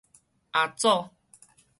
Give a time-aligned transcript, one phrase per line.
[0.53, 1.11] 阿祖